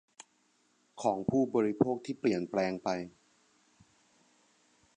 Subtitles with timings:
[1.01, 2.89] ของผู้บริโภคที่เปลี่ยนแปลงไป